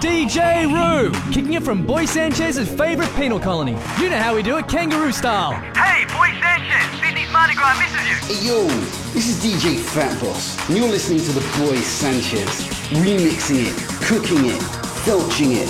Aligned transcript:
DJ 0.00 0.72
Roo, 0.72 1.10
kicking 1.32 1.54
it 1.54 1.64
from 1.64 1.84
Boy 1.84 2.04
Sanchez's 2.04 2.68
favourite 2.68 3.12
penal 3.16 3.40
colony. 3.40 3.72
You 4.00 4.08
know 4.08 4.18
how 4.18 4.32
we 4.32 4.44
do 4.44 4.56
it, 4.56 4.68
kangaroo 4.68 5.10
style. 5.10 5.52
Hey, 5.74 6.04
Boy 6.04 6.30
Sanchez, 6.40 7.00
Sydney's 7.00 7.32
Mardi 7.32 7.54
Gras 7.54 7.76
misses 7.80 8.06
you. 8.06 8.14
Hey 8.32 8.46
yo, 8.46 8.68
this 9.12 9.26
is 9.26 9.42
DJ 9.42 9.80
Fat 9.80 10.20
Boss, 10.20 10.56
and 10.68 10.78
you're 10.78 10.88
listening 10.88 11.18
to 11.18 11.32
the 11.32 11.40
Boy 11.58 11.76
Sanchez, 11.78 12.62
remixing 13.02 13.66
it, 13.66 13.76
cooking 14.06 14.46
it, 14.46 14.62
felching 15.02 15.56
it. 15.56 15.68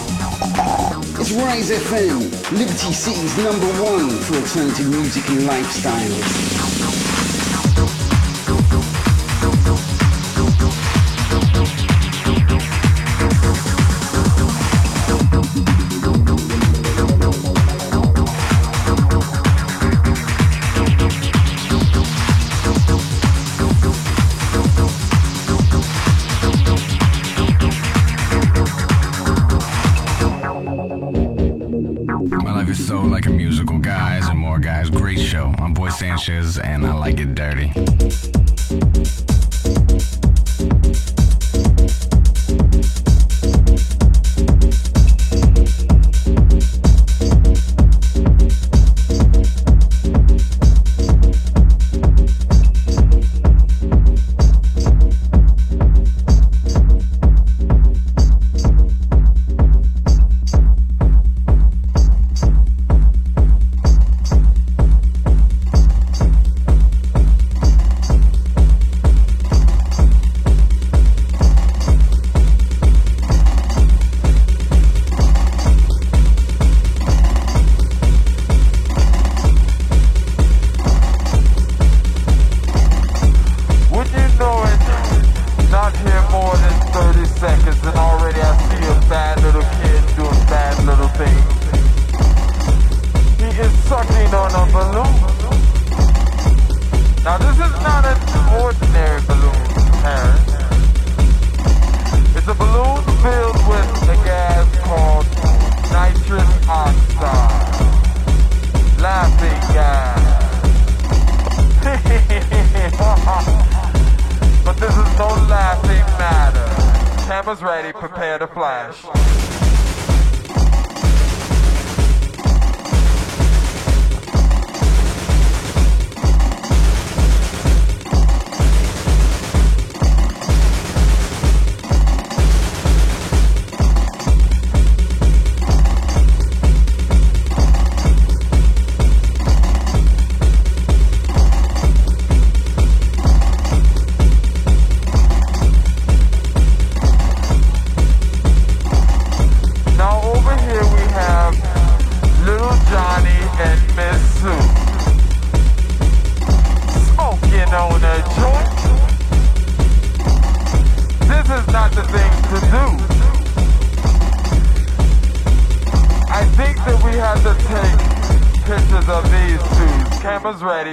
It's 1.18 1.32
Rise 1.32 1.70
FM, 1.70 2.30
Liberty 2.52 2.92
City's 2.92 3.36
number 3.38 3.66
one 3.82 4.10
for 4.10 4.34
alternative 4.34 4.90
music 4.90 5.26
and 5.30 5.46
lifestyle. 5.46 6.77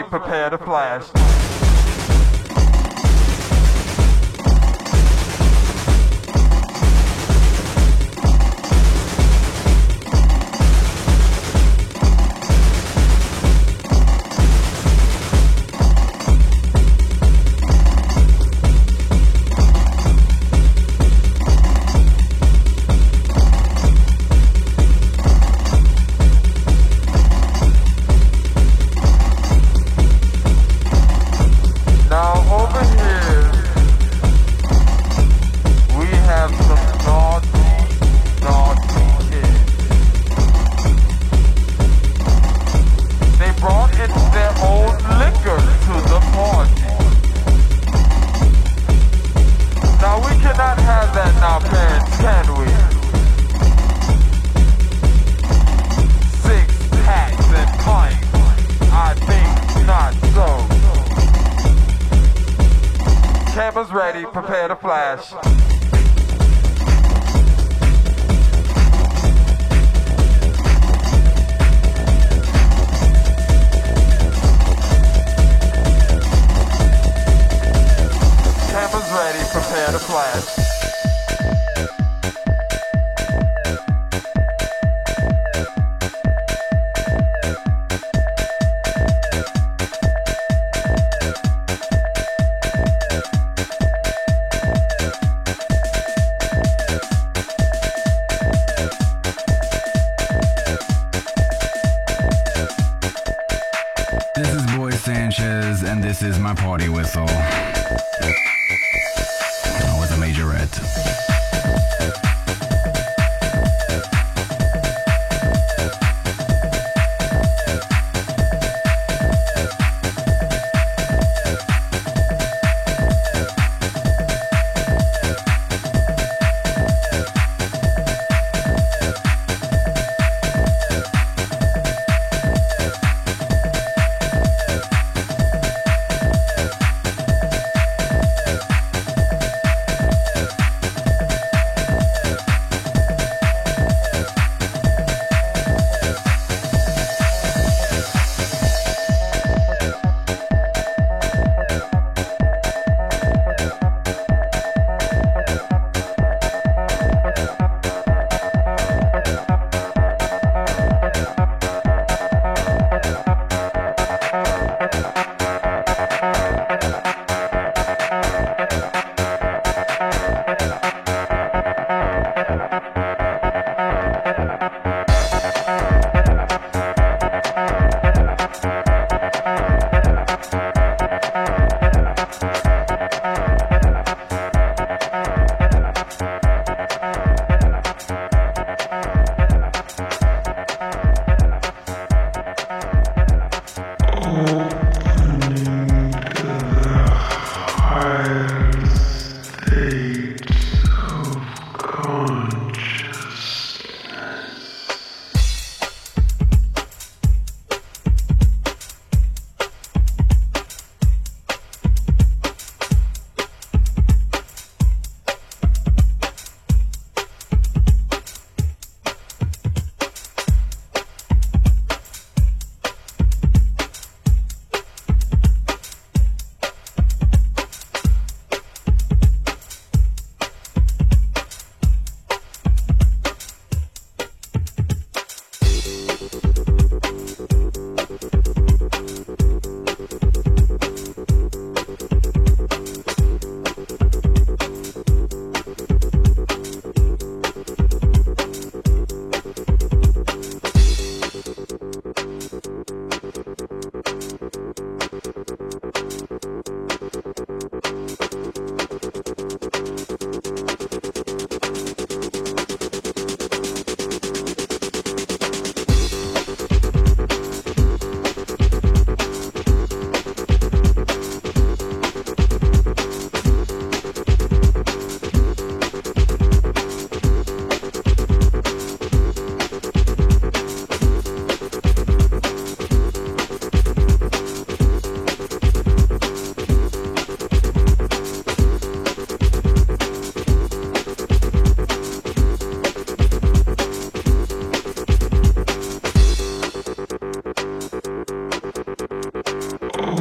Prepare 0.09 0.49
to 0.51 0.57
fly. 0.57 0.84
prepare 64.35 64.67
to 64.67 64.75
flash. 64.75 66.14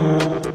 Mm-hmm. 0.05 0.54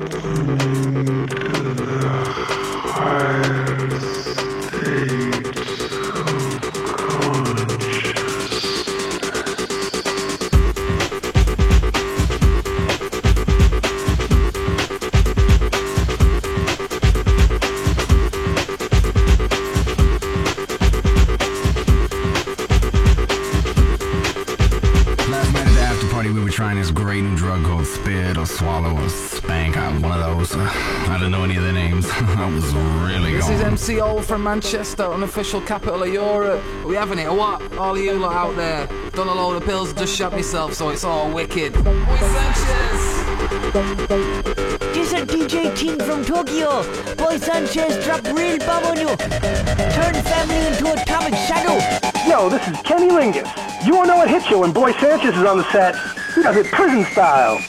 Manchester, 34.49 35.03
unofficial 35.03 35.61
capital 35.61 36.01
of 36.01 36.09
Europe. 36.09 36.59
Are 36.81 36.87
we 36.87 36.95
having 36.95 37.19
it 37.19 37.27
or 37.27 37.37
what? 37.37 37.61
All 37.77 37.95
of 37.95 38.01
you 38.01 38.13
lot 38.13 38.33
out 38.33 38.55
there. 38.55 38.87
Done 39.11 39.27
a 39.27 39.33
load 39.35 39.57
of 39.57 39.63
pills, 39.63 39.93
just 39.93 40.15
shot 40.15 40.31
myself, 40.31 40.73
so 40.73 40.89
it's 40.89 41.03
all 41.03 41.31
wicked. 41.31 41.71
Boy 41.73 42.17
Sanchez! 42.17 43.01
This 44.91 45.13
is 45.13 45.21
DJ 45.25 45.77
team 45.77 45.99
from 45.99 46.25
Tokyo. 46.25 46.81
Boy 47.15 47.37
Sanchez 47.37 48.03
drop 48.03 48.23
real 48.23 48.57
bomb 48.57 48.85
on 48.85 48.99
you. 48.99 49.15
Turn 49.93 50.15
family 50.15 50.65
into 50.65 50.93
atomic 50.93 51.35
shadow. 51.35 51.77
Yo, 52.27 52.49
this 52.49 52.67
is 52.67 52.75
Kenny 52.81 53.09
Lingus. 53.09 53.47
You 53.85 53.93
won't 53.93 54.07
know 54.07 54.17
what 54.17 54.31
hits 54.31 54.49
you 54.49 54.57
when 54.57 54.71
Boy 54.73 54.93
Sanchez 54.93 55.35
is 55.35 55.43
on 55.43 55.59
the 55.59 55.71
set. 55.71 55.95
He 56.33 56.41
does 56.41 56.57
it 56.57 56.65
prison 56.71 57.05
style. 57.11 57.59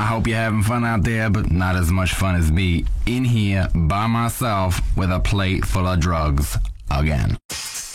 I 0.00 0.04
hope 0.04 0.26
you're 0.26 0.38
having 0.38 0.62
fun 0.62 0.82
out 0.82 1.02
there, 1.02 1.28
but 1.28 1.50
not 1.50 1.76
as 1.76 1.90
much 1.90 2.14
fun 2.14 2.34
as 2.34 2.50
me 2.50 2.86
in 3.04 3.22
here 3.22 3.68
by 3.74 4.06
myself 4.06 4.80
with 4.96 5.12
a 5.12 5.20
plate 5.20 5.66
full 5.66 5.86
of 5.86 6.00
drugs 6.00 6.56
again. 6.90 7.36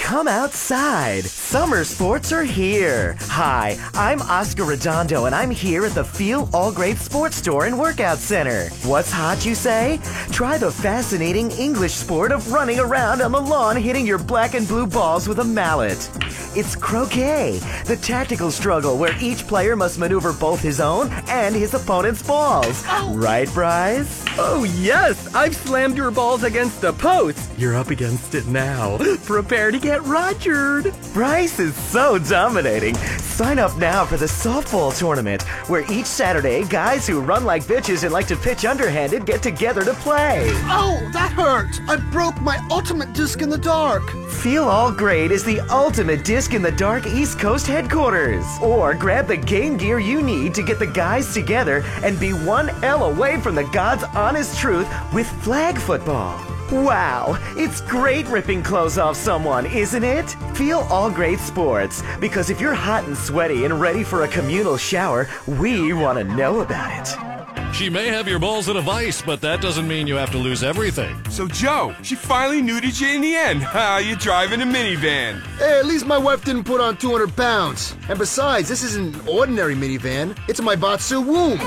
Come 0.05 0.27
outside. 0.27 1.25
Summer 1.25 1.83
sports 1.83 2.31
are 2.31 2.43
here. 2.43 3.17
Hi, 3.21 3.75
I'm 3.95 4.21
Oscar 4.21 4.63
Redondo, 4.63 5.25
and 5.25 5.33
I'm 5.33 5.49
here 5.49 5.83
at 5.83 5.93
the 5.93 6.03
Feel 6.03 6.47
All 6.53 6.71
Great 6.71 6.97
Sports 6.97 7.37
Store 7.37 7.65
and 7.65 7.79
Workout 7.79 8.19
Center. 8.19 8.69
What's 8.83 9.11
hot, 9.11 9.43
you 9.47 9.55
say? 9.55 9.99
Try 10.29 10.59
the 10.59 10.69
fascinating 10.69 11.49
English 11.53 11.93
sport 11.93 12.31
of 12.31 12.53
running 12.53 12.79
around 12.79 13.23
on 13.23 13.31
the 13.31 13.41
lawn 13.41 13.77
hitting 13.77 14.05
your 14.05 14.19
black 14.19 14.53
and 14.53 14.67
blue 14.67 14.85
balls 14.85 15.27
with 15.27 15.39
a 15.39 15.43
mallet. 15.43 16.07
It's 16.55 16.75
croquet, 16.75 17.59
the 17.85 17.97
tactical 17.97 18.49
struggle 18.49 18.97
where 18.97 19.13
each 19.19 19.45
player 19.45 19.75
must 19.75 19.99
maneuver 19.99 20.31
both 20.31 20.61
his 20.61 20.79
own 20.79 21.09
and 21.27 21.53
his 21.53 21.73
opponent's 21.73 22.23
balls. 22.23 22.83
Oh. 22.87 23.13
Right, 23.17 23.51
Bryce? 23.53 24.23
Oh, 24.37 24.63
yes! 24.63 25.33
I've 25.35 25.55
slammed 25.55 25.97
your 25.97 26.11
balls 26.11 26.43
against 26.43 26.79
the 26.79 26.93
post. 26.93 27.49
You're 27.57 27.75
up 27.75 27.89
against 27.89 28.35
it 28.35 28.47
now. 28.47 28.97
Prepare 29.25 29.71
to 29.71 29.79
get 29.79 29.94
rogered. 30.03 30.93
Bryce 31.13 31.59
is 31.59 31.75
so 31.75 32.17
dominating. 32.17 32.95
Sign 32.95 33.59
up 33.59 33.77
now 33.77 34.05
for 34.05 34.17
the 34.17 34.25
softball 34.25 34.97
tournament, 34.97 35.41
where 35.67 35.89
each 35.91 36.05
Saturday, 36.05 36.63
guys 36.63 37.05
who 37.05 37.19
run 37.19 37.43
like 37.43 37.63
bitches 37.63 38.03
and 38.03 38.13
like 38.13 38.27
to 38.27 38.35
pitch 38.35 38.65
underhanded 38.65 39.25
get 39.25 39.43
together 39.43 39.83
to 39.83 39.93
play. 39.95 40.49
Oh, 40.67 40.99
that 41.11 41.31
hurts! 41.33 41.79
I 41.87 41.97
broke 42.11 42.39
my 42.41 42.65
ultimate 42.71 43.13
disc 43.13 43.41
in 43.41 43.49
the 43.49 43.57
dark. 43.57 44.09
Feel 44.29 44.63
All 44.63 44.91
Great 44.91 45.31
is 45.31 45.43
the 45.43 45.59
ultimate 45.71 46.23
disc 46.23 46.53
in 46.53 46.61
the 46.61 46.71
dark 46.71 47.05
East 47.07 47.39
Coast 47.39 47.67
headquarters. 47.67 48.45
Or 48.61 48.93
grab 48.93 49.27
the 49.27 49.37
game 49.37 49.75
gear 49.77 49.99
you 49.99 50.21
need 50.21 50.53
to 50.55 50.63
get 50.63 50.79
the 50.79 50.87
guys 50.87 51.33
together 51.33 51.83
and 52.03 52.19
be 52.19 52.31
one 52.31 52.69
L 52.83 53.03
away 53.03 53.39
from 53.41 53.55
the 53.55 53.65
God's 53.65 54.03
honest 54.15 54.57
truth 54.59 54.87
with 55.13 55.27
flag 55.43 55.77
football. 55.77 56.54
Wow, 56.71 57.37
it's 57.55 57.81
great 57.81 58.25
ripping 58.25 58.63
clothes 58.63 58.97
off 58.97 59.15
someone, 59.15 59.67
isn't 59.67 60.03
it? 60.03 60.31
Feel 60.55 60.79
all 60.89 61.11
great 61.11 61.39
sports, 61.39 62.01
because 62.19 62.49
if 62.49 62.59
you're 62.59 62.73
hot 62.73 63.03
and 63.03 63.15
sweaty 63.15 63.65
and 63.65 63.79
ready 63.79 64.03
for 64.03 64.23
a 64.23 64.27
communal 64.27 64.75
shower, 64.75 65.27
we 65.45 65.93
want 65.93 66.17
to 66.17 66.23
know 66.23 66.61
about 66.61 67.07
it. 67.07 67.34
She 67.73 67.89
may 67.89 68.07
have 68.07 68.27
your 68.27 68.39
balls 68.39 68.69
in 68.69 68.77
a 68.77 68.81
vice, 68.81 69.21
but 69.21 69.41
that 69.41 69.61
doesn't 69.61 69.85
mean 69.87 70.07
you 70.07 70.15
have 70.15 70.31
to 70.31 70.37
lose 70.37 70.63
everything. 70.63 71.15
So, 71.29 71.45
Joe, 71.47 71.93
she 72.03 72.15
finally 72.15 72.61
nuded 72.61 72.99
you 73.01 73.09
in 73.09 73.21
the 73.21 73.35
end. 73.35 73.63
Ah, 73.65 73.95
How 73.95 73.97
you're 73.97 74.15
driving 74.15 74.61
a 74.61 74.65
minivan? 74.65 75.41
Hey, 75.57 75.79
at 75.79 75.85
least 75.85 76.05
my 76.05 76.17
wife 76.17 76.43
didn't 76.45 76.63
put 76.63 76.79
on 76.79 76.95
200 76.95 77.35
pounds. 77.35 77.95
And 78.07 78.17
besides, 78.17 78.69
this 78.69 78.83
isn't 78.83 79.15
an 79.15 79.27
ordinary 79.27 79.75
minivan. 79.75 80.37
It's 80.47 80.61
my 80.61 80.75
Maibatsu 80.77 81.25
Womb. 81.25 81.57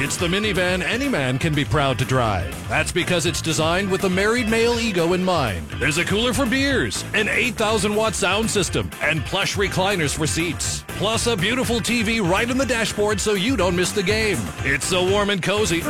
It's 0.00 0.16
the 0.16 0.26
minivan 0.26 0.82
any 0.82 1.08
man 1.08 1.38
can 1.38 1.54
be 1.54 1.64
proud 1.64 1.98
to 2.00 2.04
drive. 2.04 2.54
That's 2.68 2.92
because 2.92 3.24
it's 3.26 3.40
designed 3.40 3.90
with 3.90 4.02
the 4.02 4.10
married 4.10 4.48
male 4.50 4.78
ego 4.78 5.14
in 5.14 5.24
mind. 5.24 5.66
There's 5.80 5.98
a 5.98 6.04
cooler 6.04 6.32
for 6.34 6.44
beers, 6.44 7.04
an 7.14 7.28
8,000 7.28 7.94
watt 7.94 8.14
sound 8.14 8.50
system, 8.50 8.90
and 9.02 9.24
plush 9.24 9.56
recliners 9.56 10.14
for 10.16 10.26
seats. 10.26 10.84
Plus 10.98 11.26
a 11.28 11.36
beautiful 11.36 11.76
TV 11.80 12.20
right 12.20 12.50
in 12.50 12.58
the 12.58 12.66
dashboard 12.66 13.20
so 13.20 13.34
you 13.34 13.56
don't 13.56 13.76
miss 13.76 13.92
the 13.92 14.02
game. 14.08 14.38
It's 14.64 14.86
so 14.86 15.04
warm 15.06 15.28
and 15.28 15.42
cozy. 15.42 15.82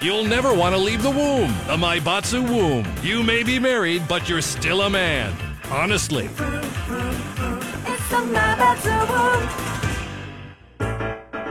You'll 0.00 0.24
never 0.24 0.54
want 0.54 0.74
to 0.74 0.80
leave 0.80 1.02
the 1.02 1.10
womb, 1.10 1.52
the 1.66 1.76
Maibatsu 1.76 2.40
womb. 2.48 2.86
You 3.02 3.22
may 3.22 3.42
be 3.42 3.58
married, 3.58 4.08
but 4.08 4.30
you're 4.30 4.40
still 4.40 4.80
a 4.80 4.88
man. 4.88 5.30
Honestly. 5.70 6.28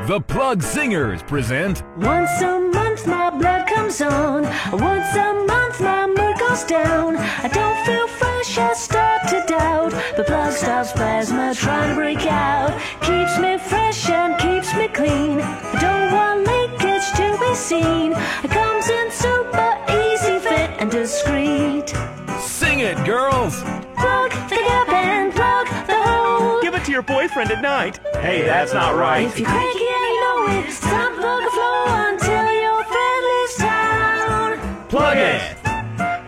The 0.07 0.19
Plug 0.27 0.63
Singers 0.63 1.21
present 1.21 1.83
Once 1.97 2.41
a 2.41 2.59
month 2.59 3.05
my 3.05 3.29
blood 3.29 3.67
comes 3.67 4.01
on. 4.01 4.41
Once 4.71 5.15
a 5.15 5.45
month 5.45 5.79
my 5.79 6.07
mood 6.07 6.39
goes 6.39 6.63
down. 6.63 7.17
I 7.17 7.47
don't 7.49 7.85
feel 7.85 8.07
fresh, 8.07 8.57
I 8.57 8.73
start 8.73 9.08
to 9.29 9.43
doubt. 9.45 9.91
The 10.17 10.23
plug 10.23 10.53
stops 10.53 10.91
plasma 10.91 11.53
trying 11.53 11.89
to 11.89 11.95
break 11.95 12.25
out. 12.25 12.71
Keeps 13.01 13.37
me 13.37 13.59
fresh 13.59 14.09
and 14.09 14.39
keeps 14.39 14.73
me 14.73 14.87
clean. 14.87 15.39
I 15.39 15.79
don't 15.79 16.11
want 16.11 16.39
leakage 16.47 17.07
to 17.17 17.37
be 17.39 17.53
seen. 17.53 18.13
It 18.43 18.49
comes 18.49 18.89
in 18.89 19.11
super 19.11 19.71
easy 20.01 20.39
fit 20.39 20.71
and 20.79 20.89
discreet. 20.89 21.93
Sing 22.39 22.79
it, 22.79 22.97
girls! 23.05 23.61
Plug 23.97 24.31
the 24.49 24.55
gap 24.55 24.89
and 24.89 25.31
plug 25.31 25.67
the 25.85 26.01
hole. 26.01 26.61
Give 26.63 26.73
it 26.73 26.83
to 26.85 26.91
your 26.91 27.03
boyfriend 27.03 27.51
at 27.51 27.61
night. 27.61 27.99
Hey, 28.15 28.41
that's 28.41 28.73
not 28.73 28.95
right. 28.95 29.27
If 29.27 29.37
you're 29.37 29.47
cranky 29.47 29.87
and 29.95 30.05
you 30.09 30.21
know 30.21 30.47
it, 30.57 30.71
stop 30.71 31.13
plug 31.13 31.43
a 31.43 31.51
flow 31.51 31.85
until 32.09 32.51
your 32.65 32.83
friend 32.83 33.21
leaves 33.29 33.55
town. 33.57 34.87
Plug 34.87 35.17
it! 35.17 35.41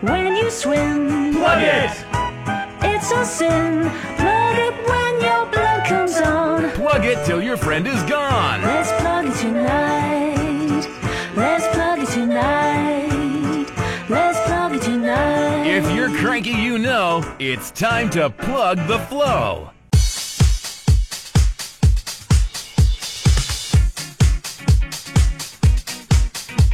When 0.02 0.36
you 0.36 0.50
swim, 0.50 1.32
Plug 1.34 1.62
it! 1.62 2.11
It's 3.04 3.10
a 3.10 3.24
sin. 3.24 3.90
Plug 4.16 4.56
it 4.58 4.74
when 4.86 5.20
your 5.20 5.46
blood 5.46 5.84
comes 5.86 6.16
on. 6.18 6.70
Plug 6.70 7.04
it 7.04 7.26
till 7.26 7.42
your 7.42 7.56
friend 7.56 7.84
is 7.84 8.00
gone. 8.04 8.62
Let's 8.62 8.92
plug 9.02 9.26
it 9.26 9.34
tonight. 9.38 10.86
Let's 11.34 11.66
plug 11.74 11.98
it 11.98 12.08
tonight. 12.10 13.68
Let's 14.08 14.38
plug 14.46 14.76
it 14.76 14.82
tonight. 14.82 15.66
If 15.66 15.90
you're 15.96 16.16
cranky, 16.16 16.52
you 16.52 16.78
know 16.78 17.24
it's 17.40 17.72
time 17.72 18.08
to 18.10 18.30
plug 18.30 18.78
the 18.86 19.00
flow. 19.00 19.70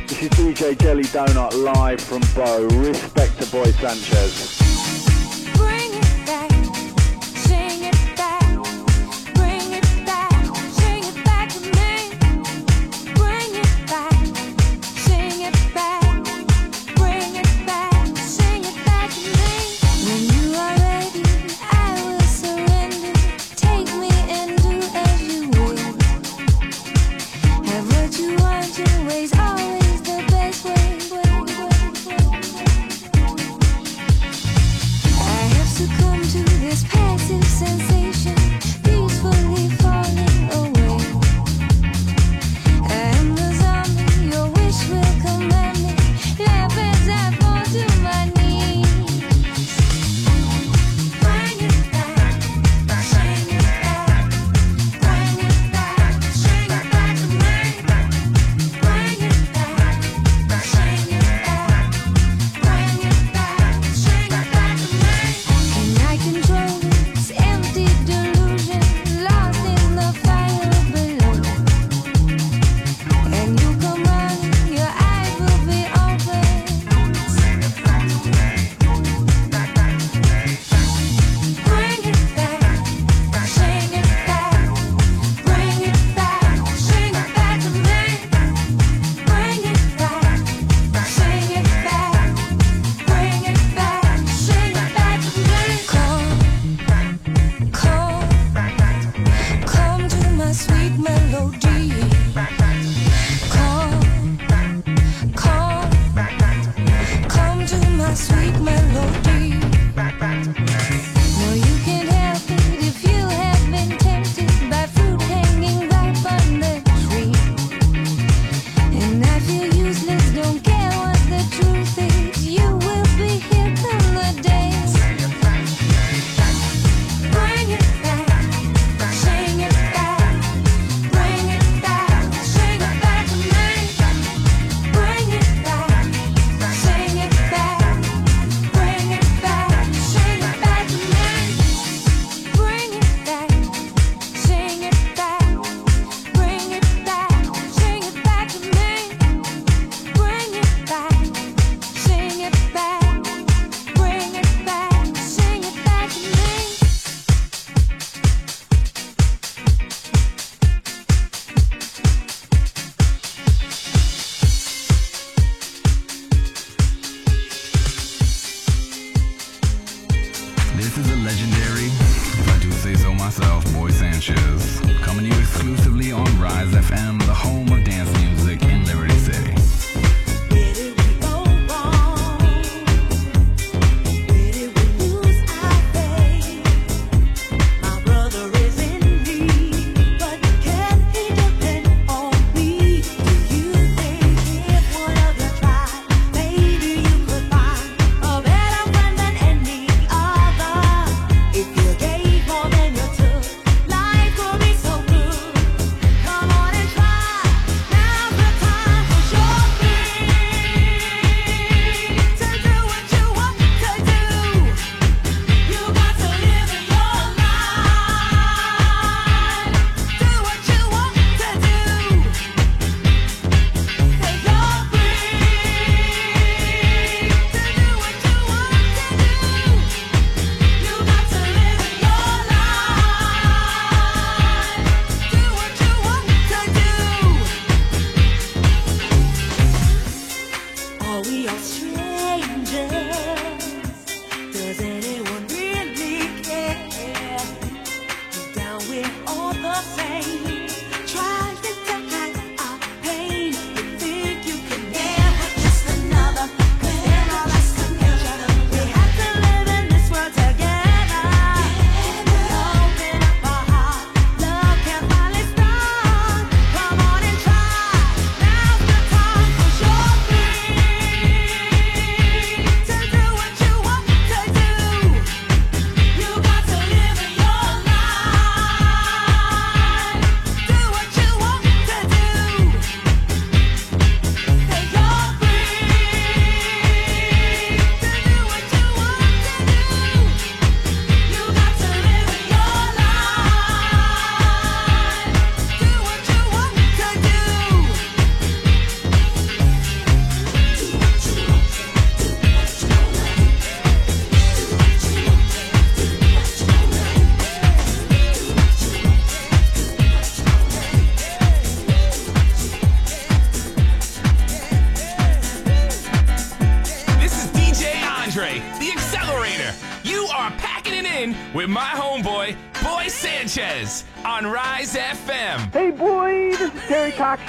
This 0.07 0.23
is 0.25 0.29
DJ 0.29 0.79
Jelly 0.79 1.05
Donut 1.05 1.55
live 1.65 2.03
from 2.03 2.21
Bo. 2.35 2.67
Respect 2.87 3.41
to 3.41 3.51
Boy 3.51 3.71
Sanchez. 3.73 4.68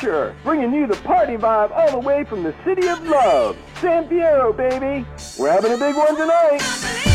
Rapture, 0.02 0.34
bringing 0.46 0.74
you 0.74 0.88
the 0.88 0.96
party 1.02 1.36
vibe 1.36 1.72
all 1.72 1.92
the 1.92 2.00
way 2.00 2.24
from 2.24 2.42
the 2.42 2.56
city 2.64 2.88
of 2.88 3.06
love. 3.06 3.58
San 3.82 4.08
Fierro, 4.08 4.56
baby. 4.56 5.06
We're 5.38 5.52
having 5.52 5.74
a 5.74 5.78
big 5.78 5.94
one 5.94 6.16
tonight. 6.16 7.09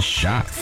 shot 0.00 0.59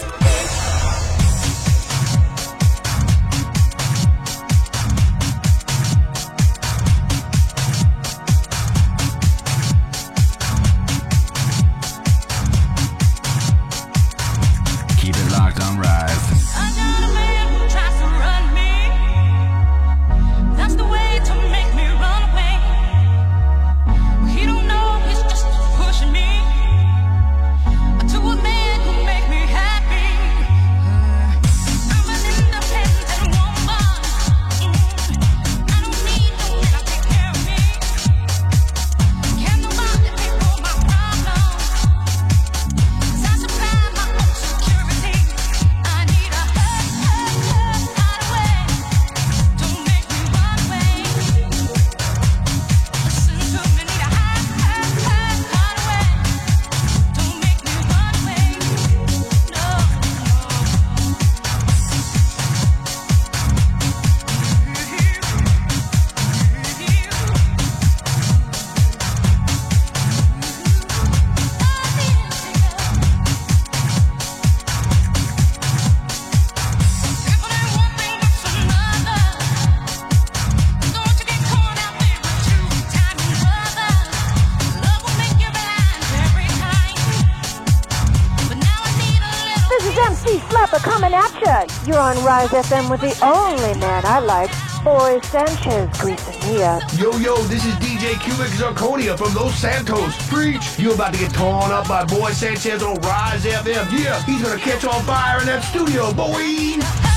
MC 90.06 90.38
Slapper 90.48 90.78
coming 90.78 91.12
at 91.12 91.32
ya. 91.40 91.64
You're 91.86 91.98
on 91.98 92.16
Rise 92.24 92.50
FM 92.50 92.90
with 92.90 93.00
the 93.00 93.14
only 93.24 93.78
man 93.80 94.04
I 94.06 94.20
like, 94.20 94.50
Boy 94.84 95.20
Sanchez 95.22 95.98
greasing. 95.98 96.38
Yo, 96.54 97.10
yo, 97.18 97.36
this 97.44 97.64
is 97.64 97.74
DJ 97.74 98.20
Cubic 98.20 98.50
Zirconia 98.52 99.16
from 99.16 99.34
Los 99.34 99.54
Santos. 99.56 100.14
Preach! 100.28 100.78
You 100.78 100.92
about 100.92 101.14
to 101.14 101.20
get 101.20 101.34
torn 101.34 101.70
up 101.70 101.88
by 101.88 102.04
Boy 102.04 102.30
Sanchez 102.30 102.82
on 102.82 102.96
Rise 103.00 103.44
FM. 103.44 103.90
Yeah, 103.98 104.22
he's 104.24 104.42
gonna 104.42 104.58
catch 104.58 104.84
on 104.84 105.02
fire 105.04 105.40
in 105.40 105.46
that 105.46 105.62
studio, 105.64 106.12
boy. 106.12 107.07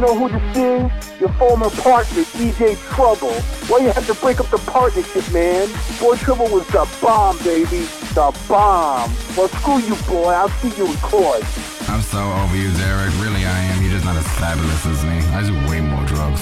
Know 0.00 0.16
who 0.16 0.28
this 0.28 0.56
is? 0.56 1.20
Your 1.20 1.28
former 1.34 1.68
partner, 1.70 2.22
DJ 2.22 2.76
Trouble. 2.94 3.32
Why 3.68 3.78
you 3.78 3.90
have 3.90 4.06
to 4.06 4.14
break 4.14 4.40
up 4.40 4.48
the 4.48 4.58
partnership, 4.58 5.30
man? 5.32 5.68
Boy 6.00 6.16
Trouble 6.16 6.48
was 6.48 6.66
the 6.68 6.88
bomb, 7.00 7.36
baby. 7.44 7.84
The 8.14 8.32
bomb. 8.48 9.12
Well, 9.36 9.48
screw 9.48 9.78
you, 9.78 9.94
boy. 10.08 10.32
I'll 10.32 10.48
see 10.60 10.72
you 10.76 10.86
in 10.86 10.96
court. 10.98 11.42
I'm 11.88 12.02
so 12.02 12.18
overused, 12.18 12.80
Eric. 12.80 13.12
Really, 13.20 13.44
I 13.44 13.58
am. 13.70 13.82
You're 13.82 13.92
just 13.92 14.04
not 14.04 14.16
as 14.16 14.26
fabulous 14.38 14.86
as 14.86 15.04
me. 15.04 15.18
I 15.36 15.42
do 15.42 15.54
way 15.68 15.80
more 15.80 16.04
drugs. 16.06 16.40